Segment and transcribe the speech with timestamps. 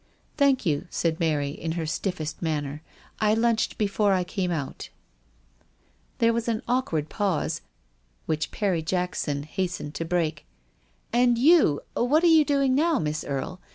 [0.35, 2.81] "Thank you," said Mary, in her stiffest manner."
[3.29, 4.89] I lunched before I came out."
[6.17, 7.61] There was an awkward pause,
[8.25, 10.47] which Perry Jackson hastened to break."
[11.13, 13.57] And you— what are you doing now, Miss Erie